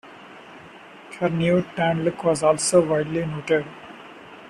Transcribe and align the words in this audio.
Her 1.19 1.29
new, 1.29 1.61
tanned 1.75 2.03
look 2.05 2.23
was 2.23 2.41
also 2.41 2.83
widely 2.83 3.23
noted. 3.23 3.67